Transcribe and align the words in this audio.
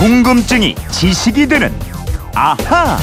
궁금증이 0.00 0.76
지식이 0.90 1.46
되는 1.46 1.70
아하. 2.34 2.96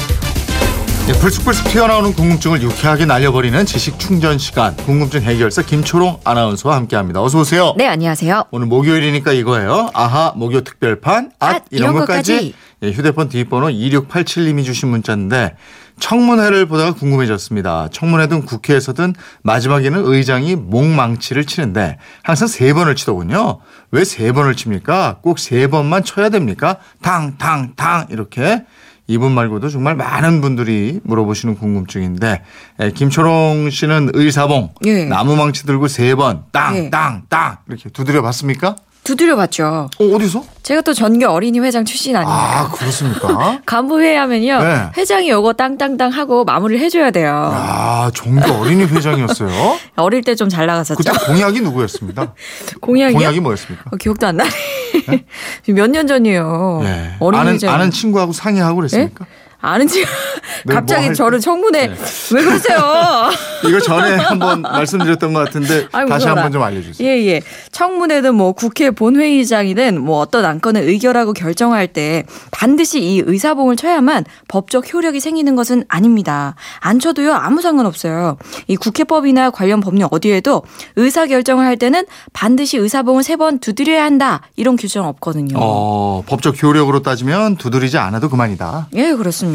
예, 1.08 1.12
불쑥불쑥 1.12 1.68
튀어나오는 1.68 2.12
궁금증을 2.12 2.60
유쾌하게 2.60 3.04
날려버리는 3.04 3.64
지식 3.66 4.00
충전 4.00 4.36
시간 4.36 4.74
궁금증 4.78 5.22
해결사 5.22 5.62
김초롱 5.62 6.18
아나운서와 6.24 6.74
함께합니다. 6.74 7.22
어서 7.22 7.38
오세요. 7.38 7.72
네, 7.78 7.86
안녕하세요. 7.86 8.46
오늘 8.50 8.66
목요일이니까 8.66 9.32
이거예요. 9.32 9.90
아하 9.94 10.32
목요 10.34 10.62
특별판 10.62 11.30
앗, 11.38 11.54
앗, 11.54 11.64
이런, 11.70 11.92
이런 11.92 12.00
것까지. 12.00 12.32
것까지. 12.32 12.54
예, 12.82 12.90
휴대폰 12.90 13.28
뒷번호 13.28 13.68
2687님이 13.68 14.64
주신 14.64 14.88
문자인데 14.88 15.54
청문회를 16.00 16.66
보다가 16.66 16.92
궁금해졌습니다. 16.94 17.88
청문회든 17.92 18.44
국회에서든 18.46 19.14
마지막에는 19.42 20.02
의장이 20.04 20.56
목망치를 20.56 21.44
치는데 21.44 21.98
항상 22.22 22.48
세 22.48 22.72
번을 22.72 22.94
치더군요. 22.96 23.60
왜 23.90 24.04
세 24.04 24.32
번을 24.32 24.54
칩니까? 24.56 25.18
꼭 25.22 25.38
세 25.38 25.66
번만 25.66 26.04
쳐야 26.04 26.28
됩니까? 26.28 26.76
탕, 27.02 27.36
탕, 27.38 27.72
탕 27.76 28.06
이렇게 28.10 28.64
이분 29.10 29.32
말고도 29.32 29.70
정말 29.70 29.96
많은 29.96 30.42
분들이 30.42 31.00
물어보시는 31.02 31.56
궁금증인데 31.56 32.42
에, 32.80 32.90
김초롱 32.90 33.70
씨는 33.70 34.10
의사봉 34.12 34.74
예. 34.84 35.04
나무망치 35.06 35.64
들고 35.64 35.88
세 35.88 36.14
번 36.14 36.42
땅, 36.52 36.76
예. 36.76 36.90
땅, 36.90 37.22
땅 37.30 37.56
이렇게 37.68 37.88
두드려 37.88 38.20
봤습니까? 38.22 38.76
두드려 39.08 39.36
봤죠. 39.36 39.88
어, 39.98 40.04
어디서? 40.04 40.44
제가 40.62 40.82
또 40.82 40.92
전교 40.92 41.26
어린이 41.28 41.60
회장 41.60 41.86
출신 41.86 42.14
아닙니까? 42.14 42.60
아, 42.60 42.68
그렇습니까? 42.70 43.58
간부회의 43.64 44.18
하면요. 44.18 44.62
네. 44.62 44.82
회장이 44.98 45.30
요거 45.30 45.54
땅땅땅 45.54 46.10
하고 46.10 46.44
마무리를 46.44 46.84
해줘야 46.84 47.10
돼요. 47.10 47.50
아, 47.54 48.10
종교 48.12 48.52
어린이 48.52 48.84
회장이었어요. 48.84 49.48
어릴 49.96 50.22
때 50.22 50.34
좀 50.34 50.50
잘 50.50 50.66
나갔었죠. 50.66 50.96
그때 51.02 51.10
공약이 51.26 51.62
누구였습니다? 51.62 52.34
공약이요? 52.82 53.16
공약이 53.18 53.40
뭐였습니까? 53.40 53.84
어, 53.92 53.96
기억도 53.96 54.26
안 54.26 54.36
나네. 54.36 54.50
몇년 55.68 56.06
전이에요. 56.06 56.80
네. 56.84 57.16
어린이 57.18 57.40
아는, 57.40 57.54
회장. 57.54 57.74
아는 57.74 57.90
친구하고 57.90 58.32
상의하고 58.32 58.76
그랬습니까? 58.76 59.24
아는 59.60 59.88
지 59.88 60.04
네, 60.64 60.74
갑자기 60.74 61.00
뭐 61.02 61.08
할 61.08 61.14
저를 61.14 61.38
때- 61.38 61.42
청문회 61.44 61.86
네. 61.88 61.94
왜 62.32 62.42
그러세요? 62.44 62.78
이거 63.68 63.80
전에 63.80 64.14
한번 64.16 64.62
말씀드렸던 64.62 65.32
것 65.32 65.44
같은데 65.44 65.86
아이고, 65.92 66.08
다시. 66.10 66.26
한번 66.28 66.52
좀 66.52 66.62
알려주세요. 66.62 67.06
예, 67.08 67.26
예. 67.26 67.42
청문회든 67.72 68.34
뭐 68.36 68.52
국회 68.52 68.90
본회의장이든 68.92 70.00
뭐 70.00 70.18
어떤 70.20 70.44
안건을 70.44 70.82
의결하고 70.82 71.32
결정할 71.32 71.88
때 71.88 72.24
반드시 72.52 73.00
이 73.00 73.22
의사봉을 73.26 73.74
쳐야만 73.76 74.24
법적 74.46 74.92
효력이 74.94 75.18
생기는 75.20 75.56
것은 75.56 75.84
아닙니다. 75.88 76.54
안 76.80 77.00
쳐도요, 77.00 77.32
아무 77.34 77.60
상관없어요. 77.60 78.36
이 78.68 78.76
국회법이나 78.76 79.50
관련 79.50 79.80
법령 79.80 80.08
어디에도 80.12 80.62
의사 80.96 81.26
결정을 81.26 81.64
할 81.66 81.76
때는 81.76 82.04
반드시 82.32 82.76
의사봉을 82.76 83.22
세 83.24 83.38
번 83.38 83.60
두드려야 83.60 84.02
한다. 84.04 84.40
이런 84.56 84.74
규정 84.76 85.06
없거든요. 85.06 85.56
어, 85.60 86.24
법적 86.26 86.60
효력으로 86.60 87.02
따지면 87.02 87.54
두드리지 87.56 87.96
않아도 87.98 88.28
그만이다. 88.28 88.88
예, 88.94 89.12
그렇습니다. 89.14 89.47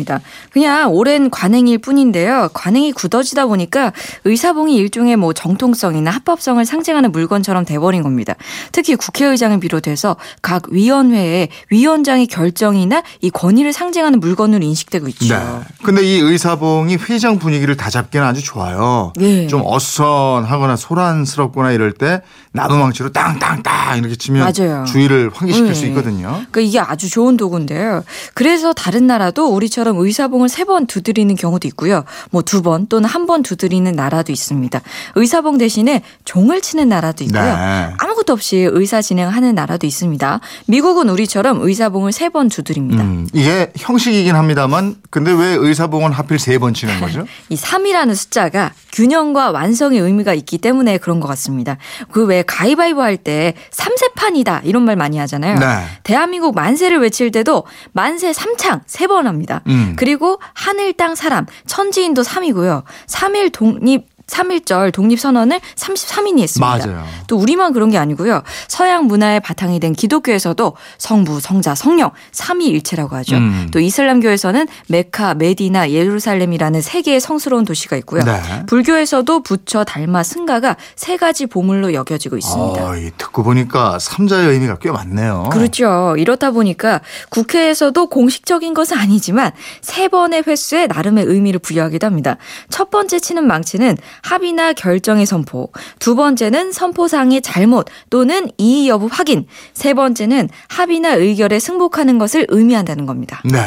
그냥 0.51 0.91
오랜 0.93 1.29
관행일 1.29 1.77
뿐인데요. 1.77 2.49
관행이 2.53 2.91
굳어지다 2.93 3.45
보니까 3.45 3.93
의사봉이 4.25 4.75
일종의 4.75 5.17
뭐 5.17 5.33
정통성이나 5.33 6.11
합법성을 6.11 6.63
상징하는 6.65 7.11
물건처럼 7.11 7.65
돼버린 7.65 8.01
겁니다. 8.03 8.35
특히 8.71 8.95
국회의장을 8.95 9.59
비롯해서 9.59 10.15
각 10.41 10.63
위원회의 10.69 11.49
위원장의 11.69 12.27
결정이나 12.27 13.03
이 13.21 13.29
권위를 13.29 13.73
상징하는 13.73 14.19
물건으로 14.19 14.63
인식되고 14.63 15.07
있죠. 15.09 15.35
네. 15.35 15.43
근데 15.83 16.03
이 16.03 16.19
의사봉이 16.19 16.97
회장 17.09 17.37
분위기를 17.39 17.75
다 17.77 17.89
잡기는 17.89 18.25
아주 18.25 18.43
좋아요. 18.43 19.13
예. 19.19 19.47
좀 19.47 19.61
어수선하거나 19.63 20.75
소란스럽거나 20.75 21.71
이럴 21.71 21.91
때 21.91 22.21
나무망치로 22.53 23.11
땅땅땅 23.11 23.99
이렇게 23.99 24.15
치면 24.15 24.51
맞아요. 24.51 24.85
주의를 24.85 25.31
환기시킬 25.33 25.69
네. 25.69 25.73
수 25.73 25.85
있거든요. 25.87 26.27
그러니까 26.51 26.61
이게 26.61 26.79
아주 26.79 27.09
좋은 27.09 27.35
도구인데요. 27.35 28.03
그래서 28.33 28.73
다른 28.73 29.07
나라도 29.07 29.47
우리처럼 29.47 29.82
의사봉을 29.91 30.49
세 30.49 30.63
번 30.63 30.87
두드리는 30.87 31.33
경우도 31.35 31.67
있고요. 31.67 32.05
뭐 32.31 32.41
두 32.41 32.61
번 32.61 32.87
또는 32.87 33.09
한 33.09 33.25
번 33.27 33.43
두드리는 33.43 33.91
나라도 33.91 34.31
있습니다. 34.31 34.81
의사봉 35.15 35.57
대신에 35.57 36.01
종을 36.25 36.61
치는 36.61 36.89
나라도 36.89 37.23
있고요. 37.25 37.41
네. 37.43 37.93
아무것도 37.97 38.33
없이 38.33 38.57
의사 38.71 39.01
진행하는 39.01 39.55
나라도 39.55 39.85
있습니다. 39.87 40.39
미국은 40.67 41.09
우리처럼 41.09 41.61
의사봉을 41.61 42.11
세 42.11 42.29
번 42.29 42.49
두드립니다. 42.49 43.03
음, 43.03 43.27
이게 43.33 43.71
형식이긴 43.77 44.35
합니다만 44.35 44.95
근데 45.11 45.31
왜 45.31 45.47
의사봉은 45.59 46.11
하필 46.13 46.39
세 46.39 46.57
번 46.57 46.73
치는 46.73 46.99
거죠? 46.99 47.25
이 47.49 47.55
3이라는 47.55 48.15
숫자가 48.15 48.71
균형과 48.93 49.51
완성의 49.51 49.99
의미가 49.99 50.33
있기 50.33 50.57
때문에 50.59 50.97
그런 50.97 51.19
것 51.19 51.27
같습니다. 51.29 51.77
그 52.11 52.23
왜 52.25 52.41
가위바위보 52.43 53.01
할때 53.01 53.53
삼세판이다 53.71 54.61
이런 54.63 54.83
말 54.83 54.95
많이 54.95 55.17
하잖아요. 55.17 55.59
네. 55.59 55.65
대한민국 56.03 56.55
만세를 56.55 56.99
외칠 56.99 57.31
때도 57.31 57.65
만세 57.91 58.33
삼창 58.33 58.81
세 58.87 59.07
번 59.07 59.27
합니다. 59.27 59.61
음. 59.67 59.72
그리고 59.95 60.39
하늘 60.53 60.93
땅 60.93 61.15
사람 61.15 61.45
천지인도 61.65 62.21
3이고요. 62.23 62.83
3일 63.07 63.51
독립 63.51 64.07
3.1절 64.27 64.93
독립선언을 64.93 65.59
33인이 65.75 66.39
했습니다. 66.39 66.77
맞아요. 66.77 67.05
또 67.27 67.37
우리만 67.37 67.73
그런 67.73 67.89
게 67.89 67.97
아니고요. 67.97 68.43
서양 68.67 69.05
문화의 69.05 69.39
바탕이 69.39 69.79
된 69.79 69.93
기독교에서도 69.93 70.75
성부, 70.97 71.39
성자, 71.39 71.75
성령 71.75 72.11
삼위일체라고 72.31 73.15
하죠. 73.17 73.37
음. 73.37 73.67
또 73.71 73.79
이슬람교에서는 73.79 74.67
메카, 74.87 75.33
메디나, 75.35 75.91
예루살렘이라는 75.91 76.81
세 76.81 77.01
개의 77.01 77.19
성스러운 77.19 77.65
도시가 77.65 77.95
있고요. 77.97 78.23
네. 78.23 78.41
불교에서도 78.67 79.43
부처, 79.43 79.83
달마, 79.83 80.23
승가가 80.23 80.77
세 80.95 81.17
가지 81.17 81.45
보물로 81.45 81.93
여겨지고 81.93 82.37
있습니다. 82.37 82.89
어, 82.89 82.95
이 82.95 83.11
듣고 83.17 83.43
보니까 83.43 83.99
삼자의 83.99 84.49
의미가 84.49 84.77
꽤 84.79 84.91
많네요. 84.91 85.49
그렇죠. 85.51 86.15
이렇다 86.17 86.51
보니까 86.51 87.01
국회에서도 87.29 88.07
공식적인 88.07 88.73
것은 88.73 88.97
아니지만 88.97 89.51
세 89.81 90.07
번의 90.07 90.43
횟수에 90.47 90.87
나름의 90.87 91.25
의미를 91.25 91.59
부여하기도 91.59 92.05
합니다. 92.05 92.37
첫 92.69 92.89
번째 92.89 93.19
치는 93.19 93.45
망치는 93.47 93.97
합의나 94.21 94.73
결정의 94.73 95.25
선포, 95.25 95.71
두 95.99 96.15
번째는 96.15 96.71
선포상의 96.71 97.41
잘못 97.41 97.87
또는 98.09 98.49
이의 98.57 98.87
여부 98.87 99.07
확인, 99.11 99.47
세 99.73 99.93
번째는 99.93 100.49
합의나 100.69 101.15
의결에 101.15 101.59
승복하는 101.59 102.17
것을 102.17 102.45
의미한다는 102.49 103.05
겁니다. 103.05 103.41
네. 103.45 103.59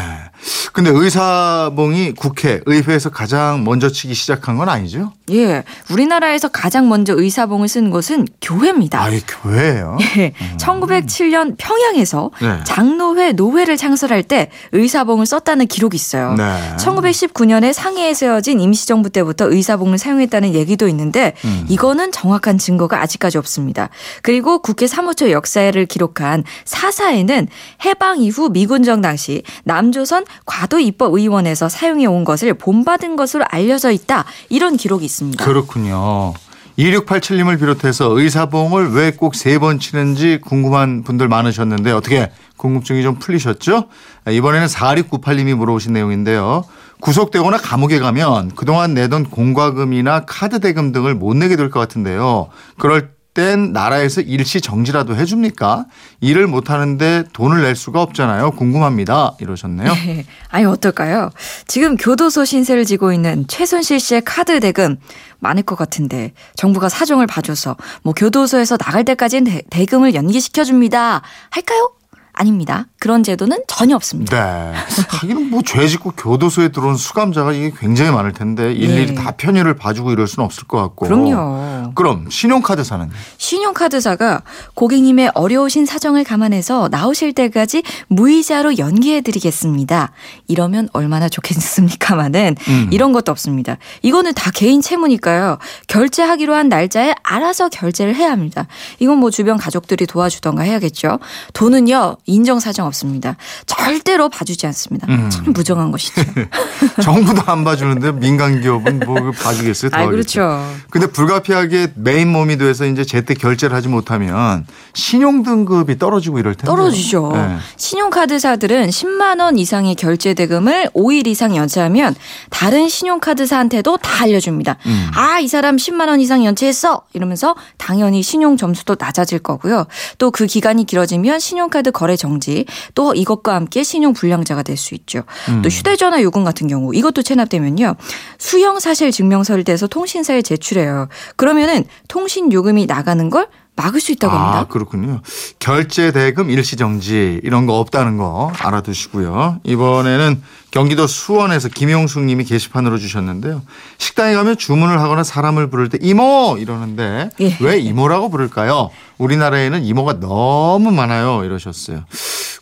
근데 0.77 0.91
의사봉이 0.91 2.13
국회, 2.17 2.61
의회에서 2.67 3.09
가장 3.09 3.65
먼저 3.65 3.89
치기 3.89 4.13
시작한 4.13 4.59
건 4.59 4.69
아니죠? 4.69 5.11
예, 5.31 5.65
우리나라에서 5.91 6.49
가장 6.49 6.91
먼저 6.91 7.15
의사봉을 7.17 7.67
쓴 7.67 7.91
곳은 7.91 8.27
교회입니다. 8.43 9.03
아예 9.03 9.23
교회예요. 9.27 9.97
예, 10.19 10.35
1907년 10.59 11.55
평양에서 11.57 12.31
네. 12.43 12.59
장로회 12.65 13.33
노회를 13.33 13.79
창설할 13.79 14.23
때 14.23 14.51
의사봉을 14.73 15.25
썼다는 15.25 15.67
기록이 15.67 15.97
있어요. 15.97 16.35
네. 16.35 16.77
1919년에 16.77 17.73
상해에 17.73 18.13
세워진 18.13 18.61
임시정부 18.61 19.09
때부터 19.09 19.51
의사봉을 19.51 19.97
사용했다는 19.97 20.53
얘기도 20.53 20.89
있는데 20.89 21.33
음. 21.47 21.65
이거는 21.71 22.13
정확한 22.13 22.59
증거가 22.59 23.01
아직까지 23.01 23.39
없습니다. 23.39 23.89
그리고 24.21 24.59
국회 24.59 24.87
사무처 24.87 25.31
역사를 25.31 25.87
기록한 25.87 26.45
사사에는 26.67 27.49
해방 27.87 28.21
이후 28.21 28.51
미군정 28.51 29.01
당시 29.01 29.43
남조선 29.65 30.27
과도 30.67 30.81
입법 30.81 31.15
의원에서 31.15 31.69
사용해 31.69 32.07
온 32.07 32.25
것을 32.25 32.55
본받은 32.55 33.15
것으로 33.17 33.45
알려져 33.49 33.93
있다. 33.93 34.25
이런 34.49 34.77
기록이 34.77 35.05
있습니다. 35.05 35.45
그렇군요. 35.45 36.35
2687님을 36.77 37.59
비롯해서 37.59 38.19
의사봉을 38.19 38.91
왜 38.93 39.13
꼭 39.13 39.35
세 39.37 39.59
번 39.59 39.79
치는지 39.79 40.41
궁금한 40.45 41.05
분들 41.05 41.29
많으셨는데 41.29 41.93
어떻게 41.93 42.31
궁금증이 42.57 43.03
좀 43.03 43.15
풀리셨죠? 43.19 43.85
이번에는 44.29 44.67
4698님이 44.67 45.55
물어보신 45.55 45.93
내용인데요. 45.93 46.65
구속되거나 47.01 47.59
감옥에 47.59 47.99
가면 48.01 48.53
그동안 48.57 48.93
내던 48.95 49.25
공과금이나 49.31 50.25
카드 50.27 50.59
대금 50.61 50.91
등을 50.93 51.15
못 51.15 51.35
내게 51.37 51.55
될 51.57 51.71
것 51.71 51.79
같은데요. 51.79 52.49
그럴 52.79 53.11
땐 53.37 53.75
나라에서 53.75 54.23
일시 54.23 54.63
정지라도 54.63 55.15
해줍니까? 55.15 55.85
일을 56.23 56.47
못 56.47 56.71
하는데 56.71 57.25
돈을 57.35 57.63
낼 57.63 57.77
수가 57.77 58.01
없잖아요. 58.01 58.53
궁금합니다. 58.53 59.35
이러셨네요. 59.39 59.93
네. 59.93 60.25
아니 60.49 60.65
어떨까요? 60.65 61.31
지금 61.67 61.99
교도소 61.99 62.47
신세를 62.47 62.87
지고 62.87 63.13
있는 63.13 63.45
최순실 63.47 64.01
씨의 64.01 64.23
카드 64.25 64.59
대금 64.59 64.97
많을 65.39 65.63
것 65.63 65.77
같은데 65.77 66.33
정부가 66.57 66.89
사정을 66.89 67.27
봐줘서 67.27 67.77
뭐 68.03 68.15
교도소에서 68.15 68.79
나갈 68.79 69.05
때까지는 69.05 69.45
대, 69.45 69.63
대금을 69.69 70.15
연기시켜 70.15 70.65
줍니다. 70.65 71.21
할까요? 71.51 71.93
아닙니다. 72.37 72.87
그런 73.01 73.23
제도는 73.25 73.63
전혀 73.67 73.97
없습니다. 73.97 74.37
네. 74.37 74.73
하기는 75.09 75.51
뭐 75.51 75.63
죄 75.67 75.87
짓고 75.89 76.13
교도소에 76.17 76.69
들어온 76.69 76.97
수감자가 76.97 77.53
이게 77.53 77.73
굉장히 77.77 78.11
많을 78.13 78.33
텐데 78.33 78.73
일일이 78.73 79.07
네. 79.07 79.15
다 79.15 79.33
편의를 79.33 79.75
봐주고 79.75 80.13
이럴 80.13 80.29
수는 80.29 80.45
없을 80.45 80.65
것 80.65 80.81
같고. 80.81 81.07
그럼요. 81.07 81.93
그럼 81.95 82.27
신용카드사는 82.31 83.11
신용카드사가 83.39 84.43
고객님의 84.75 85.33
어려우신 85.35 85.87
사정을 85.87 86.25
감안해서 86.25 86.89
나오실 86.91 87.33
때까지 87.33 87.83
무이자로 88.09 88.79
연기해 88.79 89.23
드리겠습니다. 89.23 90.13
이러면 90.47 90.89
얼마나 90.93 91.29
좋겠습니까마는 91.29 92.55
음. 92.69 92.89
이런 92.93 93.13
것도 93.13 93.33
없습니다. 93.33 93.79
이거는 94.03 94.35
다 94.35 94.51
개인 94.55 94.81
채무니까요. 94.83 95.59
결제하기로 95.89 96.55
한 96.55 96.69
날짜에 96.69 97.15
알아서 97.23 97.69
결제를 97.71 98.15
해야 98.15 98.31
합니다. 98.31 98.67
이건 98.99 99.19
뭐 99.19 99.31
주변 99.31 99.57
가족들이 99.57 100.07
도와주던가 100.07 100.63
해야겠죠. 100.63 101.19
돈은요. 101.55 102.19
인정사정 102.27 102.87
없습니다. 102.87 103.37
절대로 103.67 104.29
봐주지 104.29 104.67
않습니다. 104.67 105.07
음. 105.09 105.29
참 105.31 105.53
무정한 105.53 105.91
것이죠. 105.91 106.23
정부도 107.03 107.43
안 107.47 107.65
봐주는데 107.65 108.13
민간 108.13 108.61
기업은 108.61 109.01
뭐 109.01 109.15
그걸 109.17 109.33
봐주겠어요? 109.33 109.91
더 109.91 109.97
아. 109.99 110.07
그렇죠. 110.07 110.65
근데 110.91 111.07
불가피하게 111.07 111.93
메인 111.97 112.29
몸이 112.31 112.59
돼서 112.59 112.87
이제 112.87 113.05
제때 113.05 113.35
결제를 113.35 113.77
하지 113.77 113.89
못하면 113.89 114.67
신용 114.95 115.43
등급이 115.43 115.99
떨어지고 115.99 116.39
이럴 116.39 116.55
텐데. 116.55 116.67
떨어지죠. 116.67 117.33
네. 117.35 117.57
신용카드사들은 117.77 118.89
10만 118.89 119.41
원 119.41 119.59
이상의 119.59 119.95
결제 119.95 120.35
대금을 120.35 120.91
5일 120.95 121.27
이상 121.27 121.57
연체하면 121.57 122.15
다른 122.51 122.89
신용카드사한테도 122.89 123.97
다 123.99 124.25
알려줍니다. 124.25 124.77
음. 124.87 125.11
아, 125.15 125.39
이 125.41 125.49
사람 125.49 125.77
10만 125.77 126.09
원 126.09 126.21
이상 126.21 126.45
연체했어. 126.45 127.03
이러면서 127.13 127.55
당연히 127.79 128.23
신용 128.23 128.57
점수도 128.57 128.97
낮아질 128.99 129.41
거고요. 129.41 129.87
또 130.19 130.31
그 130.37 130.45
기간이 130.47 130.85
길어지면 130.85 131.39
신용카드 131.41 131.93
거래 131.93 132.16
정지, 132.17 132.65
또 132.95 133.15
이것과 133.15 133.55
함께 133.55 133.83
신용 133.83 134.13
불량자가 134.13 134.63
될 134.63 134.77
수 134.77 134.95
있죠. 134.95 135.23
음. 135.49 135.63
또 135.63 135.69
휴대전화 135.71 136.23
요금 136.23 136.45
같은 136.45 136.67
경우 136.69 136.95
이것도 136.95 137.23
체납되면요. 137.23 137.97
수형 138.39 138.79
사실 138.79 139.11
증명서를 139.11 139.65
떼서 139.65 139.87
통신사에 139.87 140.43
제출해요. 140.43 141.09
그러면은 141.37 141.85
통신 142.09 142.53
요금이 142.53 142.87
나가는 142.87 143.31
걸 143.31 143.49
막을 143.77 144.01
수 144.01 144.11
있다고 144.13 144.35
합니다. 144.35 144.59
아, 144.61 144.65
그렇군요. 144.65 145.21
결제 145.59 146.11
대금 146.11 146.51
일시 146.51 146.77
정지 146.77 147.41
이런 147.45 147.67
거 147.67 147.79
없다는 147.79 148.17
거 148.17 148.51
알아두시고요. 148.59 149.61
이번에는 149.65 150.43
경기도 150.71 151.07
수원에서 151.07 151.69
김용숙 151.69 152.25
님이 152.25 152.45
게시판으로 152.45 152.99
주셨는데요. 152.99 153.63
식당에 153.99 154.35
가면 154.35 154.57
주문을 154.57 155.01
하거나 155.01 155.23
사람을 155.23 155.69
부를 155.69 155.89
때 155.91 155.99
이모 156.01 156.57
이러는데 156.59 157.31
예. 157.41 157.57
왜 157.61 157.79
이모라고 157.79 158.31
부를까요? 158.31 158.91
우리나라에는 159.19 159.85
이모가 159.85 160.21
너무 160.21 160.91
많아요 160.91 161.45
이러셨어요. 161.45 162.05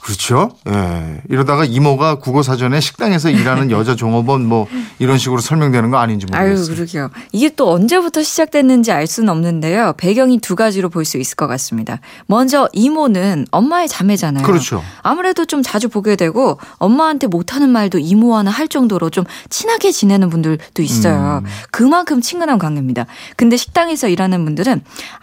그렇죠. 0.05 0.51
예. 0.69 1.23
이러다가 1.31 1.65
이모가 1.65 2.17
국어 2.17 2.43
사전에 2.43 2.79
식당에서 2.81 3.31
일하는 3.31 3.71
여자 3.71 3.97
종업원 3.97 4.45
뭐 4.45 4.67
이런 4.99 5.17
식으로 5.17 5.41
설명되는 5.41 5.91
거 5.91 5.97
아닌지 5.97 6.27
아유, 6.33 6.49
모르겠어요. 6.51 6.75
그러게요. 6.77 7.11
이게 7.33 7.49
또 7.49 7.73
언제부터 7.73 8.23
시작됐는지 8.23 8.93
알 8.93 9.07
수는 9.07 9.31
없는데요. 9.31 9.95
배경이 9.97 10.41
두 10.41 10.57
가지로 10.57 10.91
볼 10.91 11.07
수 11.07 11.17
있을 11.17 11.37
것 11.37 11.47
같습니다. 11.47 12.01
먼저 12.27 12.69
이모는 12.75 13.47
엄마의 13.51 13.89
자매잖아요. 13.89 14.45
그렇죠. 14.45 14.83
아무래도 15.03 15.47
좀 15.47 15.63
자주 15.63 15.89
보게 15.89 16.17
되고 16.17 16.59
엄마한테 16.77 17.27
못하는 17.27 17.71
말도 17.71 17.99
이모와는 17.99 18.53
할 18.53 18.69
정도로 18.69 19.09
좀 19.09 19.25
친하게 19.49 19.91
지내는 19.91 20.29
분들도 20.29 20.83
있어요. 20.83 21.41
음. 21.43 21.49
그만큼 21.71 22.21
친근한 22.21 22.59
관계입니다. 22.59 23.07
근데 23.37 23.57
식당에서 23.57 24.09
일하는 24.09 24.45
분들은 24.45 24.83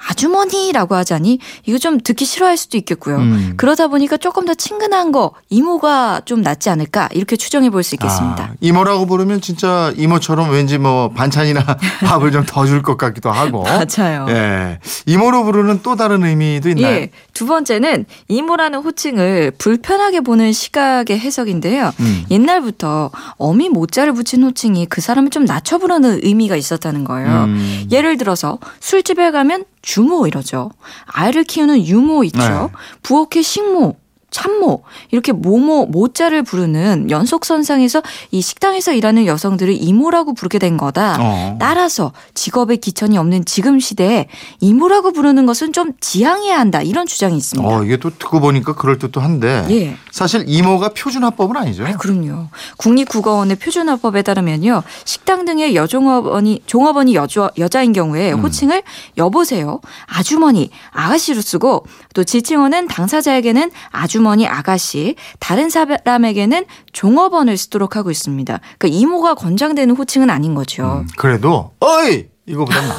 아주머니라고 0.09 0.95
하자니 0.95 1.39
이거 1.65 1.77
좀 1.77 1.99
듣기 1.99 2.25
싫어할 2.25 2.57
수도 2.57 2.77
있겠고요. 2.77 3.17
음. 3.17 3.53
그러다 3.57 3.87
보니까 3.87 4.17
조금 4.17 4.45
더친 4.45 4.70
근한 4.77 5.11
거 5.11 5.33
이모가 5.49 6.21
좀 6.25 6.41
낫지 6.41 6.69
않을까 6.69 7.09
이렇게 7.13 7.35
추정해 7.35 7.69
볼 7.69 7.83
수 7.83 7.95
있겠습니다. 7.95 8.43
아, 8.43 8.53
이모라고 8.61 9.05
부르면 9.05 9.41
진짜 9.41 9.91
이모처럼 9.97 10.51
왠지 10.51 10.77
뭐 10.77 11.09
반찬이나 11.09 11.63
밥을 12.05 12.31
좀 12.31 12.45
더 12.45 12.65
줄 12.65 12.81
것 12.81 12.97
같기도 12.97 13.31
하고. 13.31 13.63
맞아요. 13.63 14.25
예. 14.29 14.79
이모로 15.05 15.43
부르는 15.43 15.81
또 15.83 15.95
다른 15.95 16.23
의미도 16.23 16.69
있나요? 16.69 16.93
예. 16.95 17.09
두 17.33 17.45
번째는 17.45 18.05
이모라는 18.27 18.79
호칭을 18.79 19.51
불편하게 19.57 20.21
보는 20.21 20.51
시각의 20.53 21.19
해석인데요. 21.19 21.91
음. 21.99 22.25
옛날부터 22.29 23.11
어미 23.37 23.69
모자를 23.69 24.13
붙인 24.13 24.43
호칭이 24.43 24.85
그 24.87 25.01
사람을 25.01 25.29
좀 25.31 25.45
낮춰 25.45 25.77
부르는 25.77 26.19
의미가 26.23 26.55
있었다는 26.55 27.03
거예요. 27.03 27.45
음. 27.45 27.87
예를 27.91 28.17
들어서 28.17 28.59
술집에 28.79 29.31
가면 29.31 29.65
주모 29.81 30.27
이러죠. 30.27 30.71
아이를 31.05 31.43
키우는 31.43 31.85
유모 31.85 32.23
있죠. 32.25 32.39
네. 32.39 32.67
부엌의 33.03 33.41
식모. 33.43 33.95
찬모 34.31 34.83
이렇게 35.11 35.33
모모 35.33 35.85
모자를 35.87 36.41
부르는 36.41 37.11
연속선상에서 37.11 38.01
이 38.31 38.41
식당에서 38.41 38.93
일하는 38.93 39.25
여성들을 39.25 39.75
이모라고 39.79 40.33
부르게 40.33 40.57
된 40.57 40.77
거다. 40.77 41.17
어. 41.19 41.57
따라서 41.59 42.13
직업의 42.33 42.77
귀천이 42.77 43.17
없는 43.17 43.43
지금 43.45 43.79
시대에 43.79 44.27
이모라고 44.61 45.11
부르는 45.11 45.45
것은 45.45 45.73
좀 45.73 45.91
지양해야 45.99 46.57
한다 46.57 46.81
이런 46.81 47.05
주장이 47.05 47.37
있습니다. 47.37 47.69
어, 47.69 47.83
이게 47.83 47.97
또 47.97 48.09
듣고 48.09 48.39
보니까 48.39 48.73
그럴 48.73 48.97
듯도 48.97 49.19
한데. 49.19 49.67
예. 49.69 49.97
사실 50.11 50.45
이모가 50.47 50.89
표준화법은 50.93 51.57
아니죠. 51.57 51.85
아, 51.85 51.91
그럼요. 51.97 52.47
국립국어원의 52.77 53.57
표준화법에 53.57 54.21
따르면요. 54.21 54.83
식당 55.03 55.45
등의 55.45 55.75
여종업원이 55.75 56.61
종업원이 56.65 57.15
여자, 57.15 57.49
여자인 57.57 57.91
경우에 57.91 58.31
호칭을 58.31 58.83
여보세요, 59.17 59.81
아주머니, 60.07 60.69
아가씨로 60.91 61.41
쓰고 61.41 61.85
또 62.13 62.23
지칭어는 62.23 62.87
당사자에게는 62.87 63.71
아주 63.89 64.20
머니, 64.21 64.47
아가씨, 64.47 65.15
다른 65.39 65.69
사람에게는 65.69 66.65
종업원을 66.93 67.57
쓰도록 67.57 67.95
하고 67.95 68.11
있습니다. 68.11 68.59
그러니까 68.77 68.99
이모가 68.99 69.35
권장되는 69.35 69.95
호칭은 69.95 70.29
아닌 70.29 70.55
거죠. 70.55 71.03
음, 71.03 71.07
그래도 71.17 71.71
어이 71.79 72.27
이거보단 72.45 72.87
나. 72.87 72.95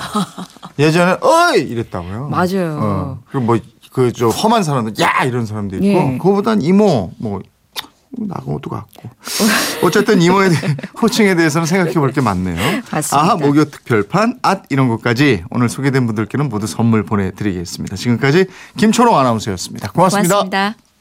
예전에 0.78 1.16
어이 1.20 1.60
이랬다고요. 1.60 2.28
맞아요. 2.28 2.78
어. 2.80 3.18
그리고 3.30 3.46
뭐 3.46 3.58
그 3.92 4.10
저 4.10 4.28
험한 4.28 4.62
사람들 4.62 4.94
야 5.04 5.22
이런 5.24 5.44
사람도 5.44 5.76
있고 5.76 5.86
예. 5.86 6.18
그거보단 6.18 6.62
이모 6.62 7.10
뭐 7.18 7.40
나고 8.10 8.58
도 8.60 8.70
같고 8.70 9.10
어쨌든 9.82 10.22
이모에 10.22 10.48
대해 10.48 10.76
호칭에 11.02 11.34
대해서는 11.34 11.66
생각해 11.66 11.92
볼 11.94 12.10
게 12.12 12.22
많네요. 12.22 12.56
맞습니다. 12.90 13.18
아하 13.18 13.36
목요 13.36 13.66
특별판 13.66 14.38
앗 14.40 14.62
이런 14.70 14.88
것까지 14.88 15.44
오늘 15.50 15.68
소개된 15.68 16.06
분들께는 16.06 16.48
모두 16.48 16.66
선물 16.66 17.02
보내드리겠습니다. 17.04 17.96
지금까지 17.96 18.46
김초롱 18.78 19.14
아나운서였습니다 19.18 19.90
고맙습니다. 19.92 20.36
고맙습니다. 20.36 20.91